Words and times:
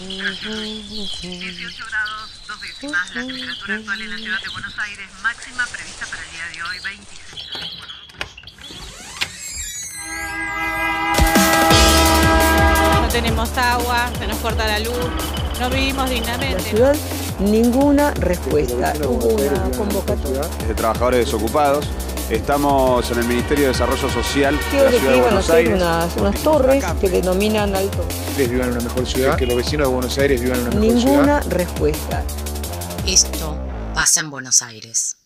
18 0.00 1.84
grados, 1.90 2.30
dos 2.46 2.60
décimas, 2.60 3.12
la 3.16 3.26
temperatura 3.26 3.74
actual 3.74 4.00
en 4.00 4.10
la 4.10 4.16
ciudad 4.16 4.38
de 4.40 4.48
Buenos 4.50 4.78
Aires, 4.78 5.08
máxima 5.24 5.66
prevista 5.66 6.06
para 6.06 6.22
el 6.22 6.30
día 6.30 6.46
de 6.54 6.62
hoy, 6.62 6.78
26 6.84 7.48
grados. 7.50 7.72
No 13.02 13.08
tenemos 13.08 13.58
agua, 13.58 14.08
se 14.16 14.28
nos 14.28 14.38
corta 14.38 14.68
la 14.68 14.78
luz, 14.78 14.94
no 15.58 15.68
vivimos 15.68 16.08
dignamente. 16.08 16.54
La 16.54 16.60
ciudad, 16.60 16.96
ninguna 17.40 18.14
respuesta. 18.14 18.92
Hubo 19.04 19.26
una 19.34 19.76
convocatoria. 19.76 20.42
de 20.68 20.74
trabajadores 20.74 21.24
desocupados. 21.26 21.84
Estamos 22.30 23.10
en 23.10 23.20
el 23.20 23.24
Ministerio 23.24 23.64
de 23.64 23.68
Desarrollo 23.68 24.06
Social 24.10 24.54
de 24.70 24.84
la 24.84 24.90
que 24.90 24.98
Ciudad 24.98 25.14
de 25.14 25.20
Buenos 25.22 25.48
Aires. 25.48 25.74
unas, 25.74 26.16
unas 26.16 26.42
torres 26.42 26.84
que 27.00 27.08
denominan 27.08 27.74
alto. 27.74 28.06
ustedes 28.28 28.50
vivan 28.50 28.68
en 28.68 28.74
una 28.74 28.84
mejor 28.84 29.06
ciudad, 29.06 29.36
que 29.38 29.46
los 29.46 29.56
vecinos 29.56 29.88
de 29.88 29.94
Buenos 29.94 30.18
Aires 30.18 30.42
vivan 30.42 30.58
en 30.58 30.66
una 30.66 30.76
mejor 30.76 31.00
ciudad. 31.00 31.10
Ninguna 31.10 31.40
respuesta. 31.40 32.22
Esto 33.06 33.58
pasa 33.94 34.20
en 34.20 34.28
Buenos 34.28 34.60
Aires. 34.60 35.16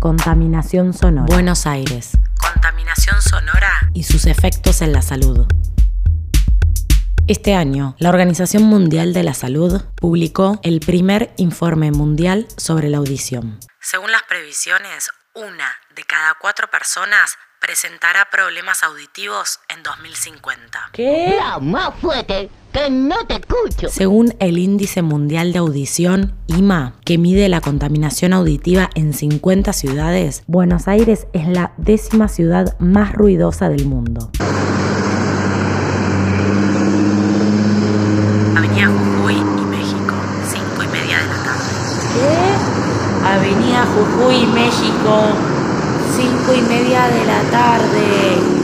Contaminación 0.00 0.92
sonora. 0.92 1.32
Buenos 1.32 1.64
Aires. 1.68 2.18
Contaminación 2.40 3.22
sonora 3.22 3.70
y 3.94 4.02
sus 4.02 4.26
efectos 4.26 4.82
en 4.82 4.92
la 4.92 5.02
salud. 5.02 5.46
Este 7.28 7.54
año, 7.54 7.94
la 8.00 8.08
Organización 8.08 8.64
Mundial 8.64 9.12
de 9.12 9.22
la 9.22 9.34
Salud 9.34 9.80
publicó 9.94 10.58
el 10.64 10.80
primer 10.80 11.32
informe 11.36 11.92
mundial 11.92 12.48
sobre 12.56 12.88
la 12.88 12.98
audición. 12.98 13.60
Según 13.80 14.10
las 14.10 14.24
previsiones, 14.24 15.08
una 15.36 15.68
de 15.94 16.02
cada 16.04 16.34
cuatro 16.40 16.68
personas 16.68 17.36
presentará 17.60 18.28
problemas 18.30 18.82
auditivos 18.82 19.60
en 19.68 19.82
2050. 19.82 20.90
¿Qué? 20.92 21.36
más 21.60 21.94
fuerte 22.00 22.48
que 22.72 22.90
no 22.90 23.26
te 23.26 23.34
escucho. 23.34 23.88
Según 23.90 24.34
el 24.40 24.56
Índice 24.56 25.02
Mundial 25.02 25.52
de 25.52 25.58
Audición, 25.58 26.34
IMA, 26.46 26.94
que 27.04 27.18
mide 27.18 27.50
la 27.50 27.60
contaminación 27.60 28.32
auditiva 28.32 28.88
en 28.94 29.12
50 29.12 29.74
ciudades, 29.74 30.42
Buenos 30.46 30.88
Aires 30.88 31.26
es 31.34 31.46
la 31.48 31.72
décima 31.76 32.28
ciudad 32.28 32.78
más 32.78 33.12
ruidosa 33.12 33.68
del 33.68 33.84
mundo. 33.84 34.30
Avenida 38.56 38.86
Jujuy 38.86 39.34
y 39.34 39.64
México, 39.66 40.14
5 40.50 40.82
y 40.82 40.88
media 40.88 41.18
de 41.18 41.26
la 41.26 41.44
tarde. 41.44 41.64
¿Qué? 42.14 43.15
Avenida 43.34 43.84
Jujuy, 43.86 44.46
México, 44.46 45.32
5 46.16 46.54
y 46.54 46.62
media 46.62 47.08
de 47.08 47.24
la 47.26 47.42
tarde. 47.50 48.56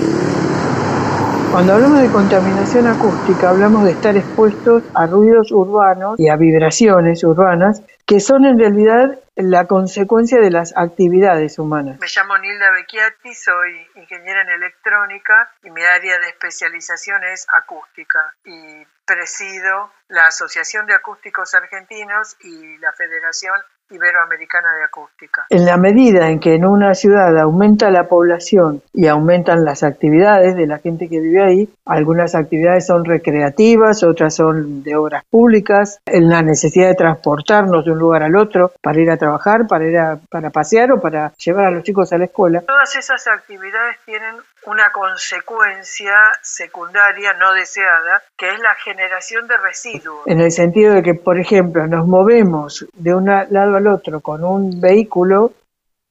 Cuando 1.51 1.75
hablamos 1.75 2.01
de 2.01 2.11
contaminación 2.11 2.87
acústica, 2.87 3.51
hablamos 3.51 3.85
de 3.85 3.91
estar 3.91 4.17
expuestos 4.17 4.85
a 4.95 5.07
ruidos 5.07 5.53
urbanos 5.53 6.19
y 6.19 6.29
a 6.29 6.37
vibraciones 6.37 7.23
urbanas 7.25 7.83
que 8.07 8.21
son 8.21 8.47
en 8.47 8.59
realidad 8.59 9.19
la 9.37 9.67
consecuencia 9.67 10.41
de 10.41 10.51
las 10.51 10.73
actividades 10.77 11.59
humanas. 11.59 11.99
Me 12.01 12.07
llamo 12.07 12.39
Nilda 12.39 12.71
Becchiati, 12.71 13.35
soy 13.35 13.87
ingeniera 13.97 14.43
en 14.43 14.51
electrónica 14.51 15.53
y 15.63 15.71
mi 15.71 15.83
área 15.83 16.19
de 16.19 16.29
especialización 16.29 17.23
es 17.25 17.47
acústica 17.53 18.35
y 18.45 18.87
presido 19.05 19.93
la 20.09 20.27
Asociación 20.27 20.87
de 20.87 20.95
Acústicos 20.95 21.55
Argentinos 21.55 22.37
y 22.41 22.79
la 22.79 22.93
Federación 22.93 23.55
Iberoamericana 23.93 24.75
de 24.77 24.85
Acústica. 24.85 25.47
En 25.49 25.65
la 25.65 25.77
medida 25.77 26.29
en 26.29 26.41
que 26.41 26.55
en 26.55 26.65
una 26.65 26.95
ciudad 26.95 27.37
aumenta 27.39 27.91
la 27.91 28.09
población 28.09 28.83
y 28.93 29.07
aumentan 29.07 29.65
las 29.65 29.83
actividades 29.83 30.57
de 30.57 30.67
la 30.67 30.79
gente 30.79 31.09
que 31.09 31.21
vive 31.21 31.43
ahí, 31.43 31.69
algunas 31.87 32.35
actividades 32.35 32.87
son 32.87 33.05
recreativas, 33.05 34.03
otras 34.03 34.35
son 34.35 34.83
de 34.83 34.97
obras 34.97 35.25
públicas, 35.31 36.01
en 36.07 36.29
la 36.29 36.43
necesidad 36.43 36.89
de 36.89 36.95
transportarnos 36.95 37.85
de 37.85 37.93
un 37.93 37.99
lugar 37.99 38.23
al 38.23 38.37
otro 38.37 38.73
para 38.81 39.01
ir 39.01 39.11
a 39.11 39.17
trabajar, 39.17 39.67
para 39.69 39.87
ir 39.87 39.99
a, 39.99 40.19
para 40.31 40.51
pasear 40.51 40.93
o 40.93 41.01
para 41.01 41.33
llevar 41.35 41.67
a 41.67 41.71
los 41.71 41.83
chicos 41.83 42.13
a 42.13 42.19
la 42.19 42.25
escuela. 42.25 42.63
Todas 42.67 42.97
esas 42.97 43.27
actividades 43.29 43.97
tienen 44.05 44.37
una 44.67 44.93
consecuencia 44.93 46.15
secundaria 46.41 47.33
no 47.35 47.53
deseada, 47.53 48.23
que 48.37 48.49
es 48.49 48.61
la 48.61 48.75
generación 48.75 49.49
de 49.49 49.57
residuos. 49.57 50.27
En 50.27 50.41
el 50.41 50.53
sentido 50.53 50.95
de 50.95 51.03
que, 51.03 51.15
por 51.15 51.39
ejemplo, 51.39 51.87
nos 51.87 52.07
movemos 52.07 52.87
de 52.95 53.15
un 53.15 53.27
lado 53.27 53.77
al 53.77 53.82
otro 53.87 54.21
con 54.21 54.45
un 54.45 54.81
vehículo 54.81 55.53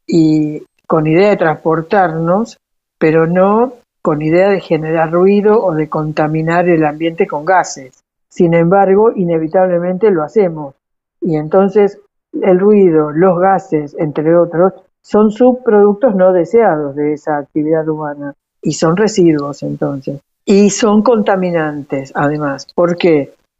y 0.08 0.64
con 0.88 1.08
idea 1.08 1.30
de 1.30 1.38
transportarnos, 1.38 2.58
pero 2.98 3.28
no 3.28 3.74
con 4.02 4.22
idea 4.22 4.50
de 4.50 4.60
generar 4.60 5.12
ruido 5.12 5.64
o 5.64 5.74
de 5.74 5.88
contaminar 5.88 6.68
el 6.68 6.86
ambiente 6.86 7.28
con 7.28 7.46
gases. 7.46 8.04
Sin 8.30 8.54
embargo, 8.54 9.12
inevitablemente 9.16 10.10
lo 10.10 10.24
hacemos. 10.24 10.76
Y 11.22 11.36
entonces 11.36 12.00
el 12.34 12.60
ruido, 12.60 13.12
los 13.12 13.40
gases, 13.40 13.96
entre 13.98 14.36
otros, 14.36 14.74
son 15.02 15.32
subproductos 15.32 16.16
no 16.16 16.32
deseados 16.32 16.96
de 16.96 17.14
esa 17.14 17.38
actividad 17.38 17.88
humana 17.88 18.34
y 18.62 18.74
son 18.74 18.96
residuos 18.96 19.64
entonces. 19.64 20.20
Y 20.46 20.70
son 20.70 21.02
contaminantes 21.02 22.12
además. 22.16 22.68
¿Por? 22.74 22.98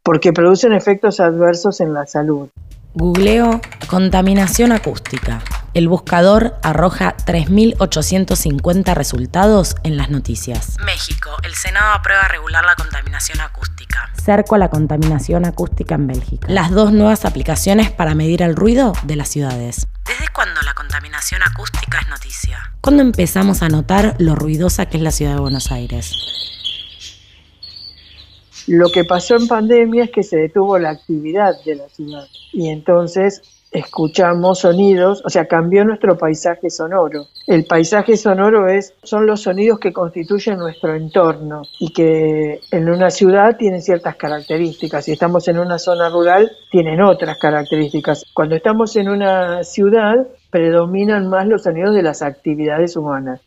Porque 0.02 0.32
producen 0.32 0.72
efectos 0.72 1.20
adversos 1.20 1.80
en 1.80 1.92
la 1.94 2.06
salud. 2.06 2.48
Googleo 2.94 3.62
contaminación 3.86 4.70
acústica. 4.70 5.42
El 5.72 5.88
buscador 5.88 6.58
arroja 6.62 7.16
3.850 7.16 8.94
resultados 8.94 9.76
en 9.82 9.96
las 9.96 10.10
noticias. 10.10 10.76
México. 10.84 11.30
El 11.42 11.54
Senado 11.54 11.94
aprueba 11.94 12.28
regular 12.28 12.62
la 12.66 12.74
contaminación 12.74 13.40
acústica. 13.40 14.10
Cerco 14.22 14.56
a 14.56 14.58
la 14.58 14.68
contaminación 14.68 15.46
acústica 15.46 15.94
en 15.94 16.06
Bélgica. 16.06 16.46
Las 16.50 16.70
dos 16.70 16.92
nuevas 16.92 17.24
aplicaciones 17.24 17.90
para 17.90 18.14
medir 18.14 18.42
el 18.42 18.54
ruido 18.54 18.92
de 19.04 19.16
las 19.16 19.30
ciudades. 19.30 19.88
¿Desde 20.04 20.28
cuándo 20.28 20.60
la 20.60 20.74
contaminación 20.74 21.42
acústica 21.42 21.98
es 21.98 22.08
noticia? 22.08 22.74
¿Cuándo 22.82 23.02
empezamos 23.02 23.62
a 23.62 23.70
notar 23.70 24.16
lo 24.18 24.34
ruidosa 24.34 24.84
que 24.84 24.98
es 24.98 25.02
la 25.02 25.12
ciudad 25.12 25.34
de 25.34 25.40
Buenos 25.40 25.72
Aires? 25.72 26.12
Lo 28.66 28.90
que 28.90 29.04
pasó 29.04 29.36
en 29.36 29.48
pandemia 29.48 30.04
es 30.04 30.10
que 30.10 30.22
se 30.22 30.36
detuvo 30.36 30.78
la 30.78 30.90
actividad 30.90 31.54
de 31.64 31.76
la 31.76 31.88
ciudad 31.88 32.26
y 32.52 32.68
entonces 32.68 33.42
escuchamos 33.72 34.60
sonidos, 34.60 35.22
o 35.24 35.30
sea, 35.30 35.46
cambió 35.46 35.84
nuestro 35.84 36.18
paisaje 36.18 36.68
sonoro. 36.68 37.26
El 37.46 37.64
paisaje 37.64 38.16
sonoro 38.16 38.68
es, 38.68 38.94
son 39.02 39.26
los 39.26 39.40
sonidos 39.40 39.80
que 39.80 39.92
constituyen 39.92 40.58
nuestro 40.58 40.94
entorno 40.94 41.62
y 41.80 41.92
que 41.92 42.60
en 42.70 42.88
una 42.90 43.10
ciudad 43.10 43.56
tienen 43.56 43.80
ciertas 43.80 44.16
características. 44.16 45.06
Si 45.06 45.12
estamos 45.12 45.48
en 45.48 45.58
una 45.58 45.78
zona 45.78 46.10
rural, 46.10 46.52
tienen 46.70 47.00
otras 47.00 47.38
características. 47.38 48.26
Cuando 48.34 48.56
estamos 48.56 48.94
en 48.96 49.08
una 49.08 49.64
ciudad, 49.64 50.28
predominan 50.50 51.28
más 51.28 51.46
los 51.46 51.62
sonidos 51.62 51.94
de 51.94 52.02
las 52.02 52.20
actividades 52.20 52.94
humanas. 52.94 53.40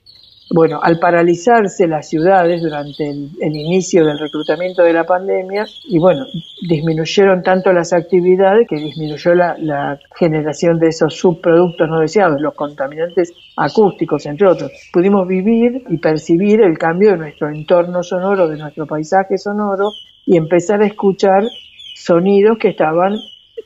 Bueno, 0.51 0.79
al 0.81 0.99
paralizarse 0.99 1.87
las 1.87 2.07
ciudades 2.07 2.61
durante 2.61 3.09
el, 3.09 3.55
inicio 3.55 4.05
del 4.05 4.19
reclutamiento 4.19 4.83
de 4.83 4.93
la 4.93 5.03
pandemia, 5.03 5.65
y 5.85 5.97
bueno, 5.97 6.25
disminuyeron 6.61 7.41
tanto 7.41 7.73
las 7.73 7.93
actividades 7.93 8.67
que 8.67 8.75
disminuyó 8.75 9.33
la, 9.33 9.55
la, 9.57 9.99
generación 10.15 10.77
de 10.77 10.89
esos 10.89 11.15
subproductos 11.15 11.89
no 11.89 11.99
deseados, 11.99 12.39
los 12.39 12.53
contaminantes 12.53 13.33
acústicos, 13.57 14.27
entre 14.27 14.47
otros. 14.47 14.71
Pudimos 14.93 15.27
vivir 15.27 15.83
y 15.89 15.97
percibir 15.97 16.61
el 16.61 16.77
cambio 16.77 17.11
de 17.11 17.17
nuestro 17.17 17.49
entorno 17.49 18.03
sonoro, 18.03 18.47
de 18.47 18.57
nuestro 18.57 18.85
paisaje 18.85 19.39
sonoro, 19.39 19.89
y 20.27 20.37
empezar 20.37 20.81
a 20.81 20.85
escuchar 20.85 21.43
sonidos 21.95 22.57
que 22.59 22.69
estaban 22.69 23.15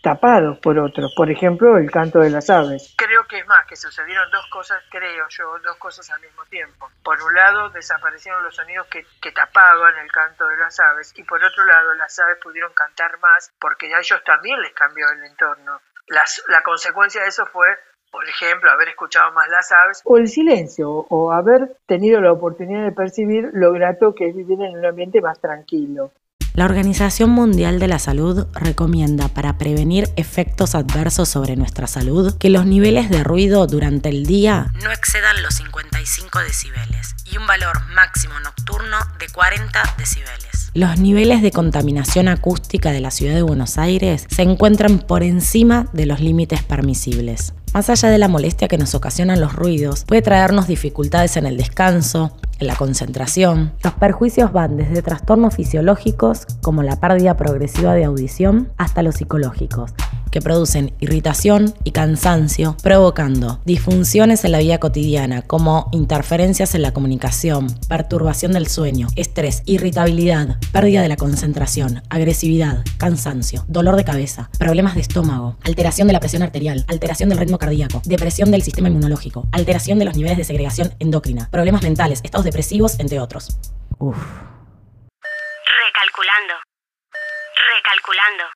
tapados 0.01 0.59
por 0.59 0.79
otros, 0.79 1.13
por 1.15 1.29
ejemplo 1.29 1.77
el 1.77 1.91
canto 1.91 2.19
de 2.19 2.29
las 2.29 2.49
aves. 2.49 2.95
Que 3.29 3.39
es 3.39 3.47
más, 3.47 3.65
que 3.67 3.75
sucedieron 3.75 4.29
dos 4.31 4.45
cosas, 4.49 4.83
creo 4.89 5.27
yo, 5.29 5.59
dos 5.59 5.77
cosas 5.77 6.09
al 6.09 6.19
mismo 6.19 6.43
tiempo. 6.47 6.89
Por 7.03 7.21
un 7.21 7.33
lado, 7.33 7.69
desaparecieron 7.69 8.43
los 8.43 8.55
sonidos 8.55 8.87
que, 8.87 9.05
tapaban 9.31 9.95
el 9.99 10.11
canto 10.11 10.47
de 10.47 10.57
las 10.57 10.77
aves 10.79 11.13
y 11.15 11.23
por 11.23 11.41
otro 11.41 11.63
lado, 11.63 11.93
las 11.93 12.17
aves 12.19 12.39
pudieron 12.41 12.73
cantar 12.73 13.17
más 13.19 13.53
porque 13.61 13.93
a 13.93 13.99
ellos 13.99 14.21
también 14.25 14.59
les 14.59 14.73
cambió 14.73 15.05
el 15.11 15.23
entorno. 15.23 15.79
La 16.07 16.63
consecuencia 16.63 17.21
de 17.21 17.27
eso 17.27 17.45
fue 17.45 17.67
por 18.11 18.27
ejemplo, 18.27 18.71
haber 18.71 18.89
escuchado 18.89 19.31
más 19.33 19.47
las 19.49 19.71
aves. 19.71 20.01
O 20.03 20.17
el 20.17 20.27
silencio, 20.27 20.89
o 20.89 21.31
haber 21.31 21.77
tenido 21.85 22.19
la 22.21 22.31
oportunidad 22.31 22.83
de 22.83 22.91
percibir 22.91 23.49
lo 23.53 23.71
grato 23.71 24.15
que 24.15 24.29
es 24.29 24.35
vivir 24.35 24.59
en 24.61 24.77
un 24.77 24.85
ambiente 24.85 25.21
más 25.21 25.39
tranquilo. 25.39 26.11
La 26.53 26.65
Organización 26.65 27.29
Mundial 27.29 27.79
de 27.79 27.87
la 27.87 27.99
Salud 27.99 28.47
recomienda 28.53 29.27
para 29.27 29.57
prevenir 29.57 30.09
efectos 30.15 30.75
adversos 30.75 31.29
sobre 31.29 31.55
nuestra 31.55 31.87
salud 31.87 32.35
que 32.37 32.49
los 32.49 32.65
niveles 32.65 33.09
de 33.09 33.23
ruido 33.23 33.67
durante 33.67 34.09
el 34.09 34.25
día 34.25 34.67
no 34.83 34.91
excedan 34.91 35.41
los 35.43 35.55
55 35.55 36.39
decibeles 36.39 37.15
y 37.31 37.37
un 37.37 37.47
valor 37.47 37.81
máximo 37.93 38.39
nocturno 38.39 38.97
de 39.19 39.27
40 39.27 39.95
decibeles. 39.97 40.71
Los 40.73 40.99
niveles 40.99 41.41
de 41.41 41.51
contaminación 41.51 42.27
acústica 42.27 42.91
de 42.91 42.99
la 42.99 43.11
ciudad 43.11 43.35
de 43.35 43.41
Buenos 43.41 43.77
Aires 43.77 44.25
se 44.29 44.41
encuentran 44.41 44.99
por 44.99 45.23
encima 45.23 45.87
de 45.93 46.05
los 46.05 46.19
límites 46.19 46.63
permisibles. 46.63 47.53
Más 47.73 47.89
allá 47.89 48.09
de 48.09 48.17
la 48.17 48.27
molestia 48.27 48.67
que 48.67 48.77
nos 48.77 48.95
ocasionan 48.95 49.39
los 49.39 49.53
ruidos, 49.53 50.03
puede 50.05 50.23
traernos 50.23 50.67
dificultades 50.67 51.37
en 51.37 51.45
el 51.45 51.57
descanso, 51.57 52.35
en 52.59 52.67
la 52.67 52.75
concentración. 52.75 53.71
Los 53.83 53.93
perjuicios 53.93 54.51
van 54.51 54.77
desde 54.77 55.01
trastornos 55.01 55.55
fisiológicos, 55.55 56.45
como 56.61 56.83
la 56.83 56.99
pérdida 56.99 57.35
progresiva 57.37 57.93
de 57.93 58.05
audición, 58.05 58.69
hasta 58.77 59.01
los 59.03 59.15
psicológicos, 59.15 59.93
que 60.31 60.41
producen 60.41 60.93
irritación 60.99 61.73
y 61.83 61.91
cansancio, 61.91 62.75
provocando 62.81 63.59
disfunciones 63.65 64.45
en 64.45 64.51
la 64.51 64.59
vida 64.59 64.79
cotidiana, 64.79 65.41
como 65.41 65.89
interferencias 65.91 66.75
en 66.75 66.81
la 66.81 66.93
comunicación, 66.93 67.67
perturbación 67.87 68.51
del 68.51 68.67
sueño, 68.67 69.07
estrés, 69.15 69.63
irritabilidad, 69.65 70.57
pérdida 70.71 71.01
de 71.01 71.09
la 71.09 71.17
concentración, 71.17 72.01
agresividad, 72.09 72.83
cansancio, 72.97 73.65
dolor 73.67 73.95
de 73.95 74.03
cabeza, 74.03 74.49
problemas 74.57 74.95
de 74.95 75.01
estómago, 75.01 75.57
alteración 75.63 76.07
de 76.07 76.13
la 76.13 76.19
presión 76.19 76.43
arterial, 76.43 76.85
alteración 76.87 77.29
del 77.29 77.39
ritmo 77.39 77.57
cardíaco, 77.57 78.01
depresión 78.05 78.51
del 78.51 78.63
sistema 78.63 78.89
inmunológico, 78.89 79.47
alteración 79.51 79.99
de 79.99 80.05
los 80.05 80.15
niveles 80.15 80.37
de 80.37 80.43
segregación 80.43 80.93
endocrina, 80.99 81.49
problemas 81.51 81.83
mentales, 81.83 82.21
estados 82.23 82.45
depresivos, 82.45 82.99
entre 82.99 83.19
otros. 83.19 83.57
Uf. 83.97 84.17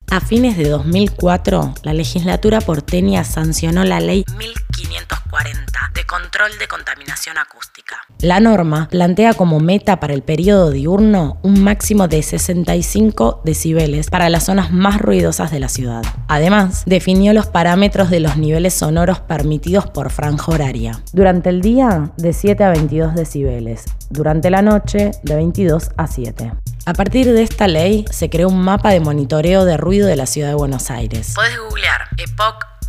A 0.09 0.19
fines 0.19 0.57
de 0.57 0.69
2004, 0.69 1.73
la 1.83 1.93
legislatura 1.93 2.61
porteña 2.61 3.23
sancionó 3.23 3.83
la 3.83 3.99
ley 3.99 4.23
1540 4.87 5.91
de 5.93 6.05
control 6.05 6.51
de 6.59 6.67
contaminación 6.67 7.37
acústica. 7.37 7.97
La 8.19 8.39
norma 8.39 8.87
plantea 8.89 9.33
como 9.33 9.59
meta 9.59 9.99
para 9.99 10.13
el 10.13 10.23
periodo 10.23 10.71
diurno 10.71 11.37
un 11.41 11.63
máximo 11.63 12.07
de 12.07 12.21
65 12.23 13.41
decibeles 13.43 14.09
para 14.09 14.29
las 14.29 14.45
zonas 14.45 14.71
más 14.71 15.01
ruidosas 15.01 15.51
de 15.51 15.59
la 15.59 15.69
ciudad. 15.69 16.03
Además, 16.27 16.83
definió 16.85 17.33
los 17.33 17.47
parámetros 17.47 18.09
de 18.09 18.19
los 18.19 18.37
niveles 18.37 18.73
sonoros 18.73 19.19
permitidos 19.19 19.87
por 19.87 20.11
franja 20.11 20.51
horaria. 20.51 21.01
Durante 21.13 21.49
el 21.49 21.61
día, 21.61 22.11
de 22.17 22.33
7 22.33 22.63
a 22.63 22.69
22 22.69 23.15
decibeles. 23.15 23.85
Durante 24.09 24.49
la 24.49 24.61
noche, 24.61 25.11
de 25.23 25.35
22 25.35 25.91
a 25.97 26.07
7. 26.07 26.53
A 26.85 26.93
partir 26.93 27.31
de 27.31 27.43
esta 27.43 27.67
ley, 27.67 28.05
se 28.11 28.29
creó 28.29 28.49
un 28.49 28.61
mapa 28.61 28.91
de 28.91 28.99
monitoreo 28.99 29.65
de 29.65 29.77
ruido 29.77 30.07
de 30.07 30.17
la 30.17 30.25
ciudad 30.25 30.49
de 30.49 30.55
Buenos 30.55 30.91
Aires. 30.91 31.33
Podés 31.33 31.57
googlear 31.57 32.09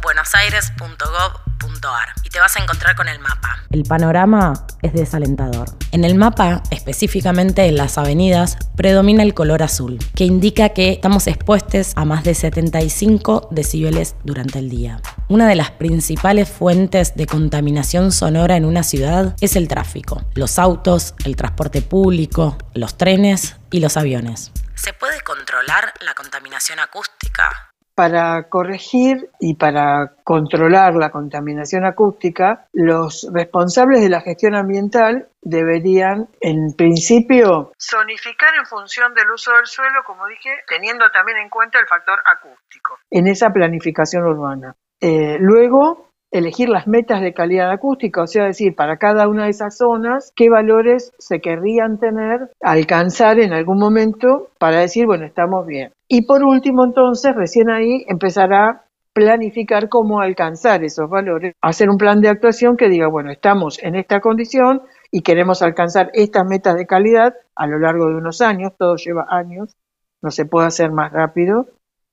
epocbuenosaires.gov.ar 0.05 2.09
y 2.23 2.29
te 2.29 2.41
vas 2.41 2.57
a 2.57 2.63
encontrar 2.63 2.95
con 2.95 3.09
el 3.09 3.19
mapa. 3.21 3.59
El 3.71 3.85
panorama 3.85 4.53
es 4.83 4.93
desalentador. 4.93 5.69
En 5.93 6.05
el 6.05 6.15
mapa, 6.15 6.63
específicamente 6.71 7.67
en 7.67 7.77
las 7.77 7.97
avenidas, 7.97 8.59
predomina 8.77 9.23
el 9.23 9.35
color 9.35 9.63
azul, 9.63 9.99
que 10.15 10.25
indica 10.25 10.71
que 10.71 10.93
estamos 10.93 11.27
expuestos 11.27 11.93
a 11.97 12.05
más 12.05 12.23
de 12.23 12.35
75 12.35 13.49
decibeles 13.51 14.15
durante 14.25 14.59
el 14.59 14.69
día. 14.69 15.01
Una 15.29 15.49
de 15.49 15.55
las 15.55 15.71
principales 15.71 16.51
fuentes 16.51 17.15
de 17.15 17.27
contaminación 17.27 18.13
sonora 18.13 18.57
en 18.57 18.67
una 18.67 18.83
ciudad 18.83 19.35
es 19.41 19.57
el 19.57 19.69
tráfico, 19.69 20.23
los 20.35 20.59
autos, 20.59 21.15
el 21.25 21.37
transporte 21.37 21.81
público, 21.81 22.59
los 22.75 22.99
trenes 22.99 23.57
y 23.71 23.81
los 23.81 23.97
aviones. 23.97 24.53
¿Se 24.75 24.93
puede 24.93 25.21
controlar 25.23 25.95
la 26.01 26.15
contaminación 26.15 26.79
acústica? 26.79 27.74
Para 27.95 28.49
corregir 28.49 29.31
y 29.39 29.55
para 29.55 30.15
controlar 30.25 30.95
la 30.95 31.11
contaminación 31.11 31.85
acústica, 31.85 32.67
los 32.73 33.29
responsables 33.33 34.01
de 34.01 34.09
la 34.09 34.21
gestión 34.21 34.57
ambiental 34.57 35.29
deberían, 35.43 36.29
en 36.41 36.75
principio, 36.77 37.73
Zonificar 37.81 38.55
en 38.59 38.67
función 38.67 39.15
del 39.15 39.31
uso 39.31 39.53
del 39.53 39.67
suelo, 39.67 40.03
como 40.05 40.27
dije, 40.27 40.51
teniendo 40.69 41.11
también 41.13 41.39
en 41.39 41.49
cuenta 41.49 41.79
el 41.79 41.87
factor 41.87 42.19
acústico. 42.25 42.99
en 43.11 43.29
esa 43.29 43.51
planificación 43.51 44.25
urbana. 44.25 44.75
Eh, 45.01 45.37
luego, 45.39 46.11
elegir 46.35 46.69
las 46.69 46.89
metas 46.89 47.21
de 47.21 47.33
calidad 47.33 47.71
acústica, 47.71 48.23
o 48.23 48.27
sea, 48.27 48.47
decir, 48.47 48.75
para 48.75 48.97
cada 48.97 49.29
una 49.29 49.45
de 49.45 49.51
esas 49.51 49.77
zonas, 49.77 50.33
qué 50.35 50.51
valores 50.51 51.13
se 51.17 51.41
querrían 51.41 51.99
tener, 52.01 52.51
alcanzar 52.61 53.39
en 53.39 53.53
algún 53.53 53.79
momento 53.79 54.49
para 54.59 54.81
decir, 54.81 55.07
bueno, 55.07 55.25
estamos 55.25 55.65
bien. 55.65 55.93
Y 56.09 56.27
por 56.27 56.43
último, 56.43 56.85
entonces, 56.85 57.37
recién 57.37 57.71
ahí 57.71 58.05
empezar 58.09 58.53
a 58.53 58.83
planificar 59.13 59.89
cómo 59.89 60.21
alcanzar 60.21 60.83
esos 60.83 61.09
valores, 61.09 61.55
hacer 61.63 61.89
un 61.89 61.99
plan 61.99 62.21
de 62.21 62.31
actuación 62.31 62.77
que 62.77 62.89
diga, 62.89 63.07
bueno, 63.07 63.31
estamos 63.31 63.81
en 63.81 63.95
esta 63.95 64.21
condición 64.21 64.83
y 65.13 65.23
queremos 65.23 65.63
alcanzar 65.63 66.11
estas 66.15 66.45
metas 66.47 66.75
de 66.75 66.87
calidad 66.87 67.33
a 67.55 67.69
lo 67.69 67.79
largo 67.79 68.09
de 68.09 68.17
unos 68.17 68.41
años, 68.41 68.73
todo 68.77 68.97
lleva 68.97 69.27
años, 69.31 69.77
no 70.21 70.33
se 70.33 70.47
puede 70.47 70.67
hacer 70.67 70.91
más 70.91 71.13
rápido, 71.13 71.69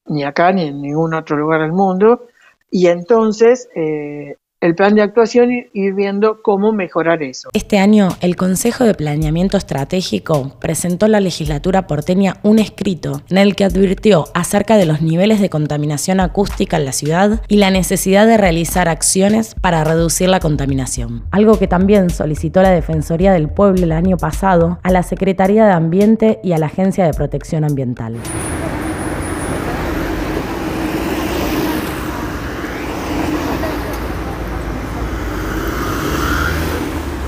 ni 0.06 0.24
acá 0.24 0.52
ni 0.52 0.68
en 0.68 0.80
ningún 0.80 1.16
otro 1.16 1.38
lugar 1.38 1.62
del 1.62 1.72
mundo, 1.72 2.28
y 2.72 2.88
entonces 2.88 3.68
eh, 3.76 4.38
el 4.62 4.76
plan 4.76 4.94
de 4.94 5.02
actuación 5.02 5.52
ir, 5.52 5.72
ir 5.74 5.96
viendo 5.96 6.44
cómo 6.44 6.72
mejorar 6.72 7.24
eso. 7.24 7.50
Este 7.54 7.80
año, 7.80 8.10
el 8.22 8.36
Consejo 8.36 8.84
de 8.84 8.94
Planeamiento 8.94 9.58
Estratégico 9.58 10.56
presentó 10.60 11.08
a 11.08 11.10
la 11.10 11.20
legislatura 11.20 11.88
porteña 11.88 12.38
un 12.44 12.60
escrito 12.60 13.24
en 13.30 13.40
el 13.40 13.56
que 13.56 13.66
advirtió 13.66 14.26
acerca 14.36 14.78
de 14.78 14.86
los 14.86 15.02
niveles 15.02 15.42
de 15.42 15.50
contaminación 15.50 16.20
acústica 16.20 16.78
en 16.78 16.86
la 16.86 16.92
ciudad 16.92 17.42
y 17.48 17.58
la 17.58 17.72
necesidad 17.72 18.28
de 18.28 18.38
realizar 18.38 18.88
acciones 18.88 19.56
para 19.56 19.84
reducir 19.84 20.30
la 20.30 20.40
contaminación. 20.40 21.24
Algo 21.32 21.58
que 21.58 21.68
también 21.68 22.12
solicitó 22.12 22.62
la 22.62 22.70
Defensoría 22.70 23.34
del 23.34 23.50
Pueblo 23.50 23.84
el 23.84 23.92
año 23.92 24.18
pasado 24.18 24.80
a 24.84 24.92
la 24.92 25.02
Secretaría 25.02 25.66
de 25.66 25.74
Ambiente 25.74 26.40
y 26.44 26.52
a 26.52 26.60
la 26.60 26.68
Agencia 26.68 27.06
de 27.06 27.14
Protección 27.14 27.64
Ambiental. 27.64 28.18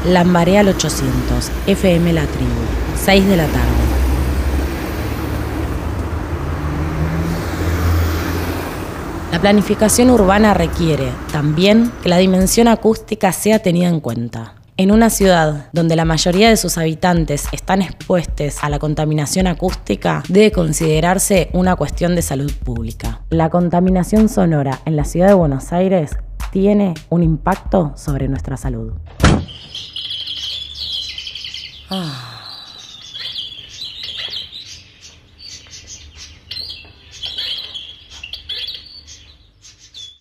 Lambaré 0.06 0.58
al 0.58 0.68
800, 0.68 1.50
FM 1.66 2.12
La 2.12 2.26
Tribu, 2.26 2.52
6 3.06 3.26
de 3.26 3.38
la 3.38 3.46
tarde. 3.46 3.68
La 9.32 9.40
planificación 9.40 10.10
urbana 10.10 10.54
requiere 10.54 11.10
también 11.32 11.90
que 12.02 12.10
la 12.10 12.18
dimensión 12.18 12.68
acústica 12.68 13.32
sea 13.32 13.60
tenida 13.60 13.88
en 13.88 14.02
cuenta. 14.02 14.56
En 14.76 14.92
una 14.92 15.10
ciudad 15.10 15.70
donde 15.72 15.96
la 15.96 16.04
mayoría 16.04 16.50
de 16.50 16.58
sus 16.58 16.78
habitantes 16.78 17.46
están 17.54 17.82
expuestos 17.82 18.62
a 18.62 18.70
la 18.70 18.80
contaminación 18.80 19.48
acústica, 19.48 20.22
debe 20.28 20.52
considerarse 20.52 21.50
una 21.54 21.78
cuestión 21.78 22.14
de 22.16 22.24
salud 22.24 22.52
pública. 22.52 23.22
La 23.30 23.50
contaminación 23.50 24.28
sonora 24.28 24.82
en 24.84 24.98
la 24.98 25.06
ciudad 25.06 25.30
de 25.30 25.34
Buenos 25.34 25.72
Aires 25.72 26.18
tiene 26.52 26.94
un 27.10 27.24
impacto 27.24 27.94
sobre 27.96 28.28
nuestra 28.28 28.58
salud. 28.58 28.92
Ah. 31.96 32.33